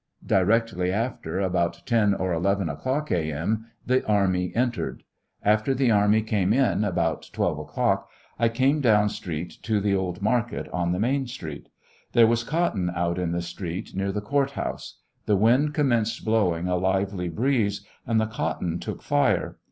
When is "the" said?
3.85-4.03, 5.75-5.91, 9.79-9.93, 10.91-10.97, 13.31-13.43, 14.11-14.21, 15.27-15.37, 18.19-18.25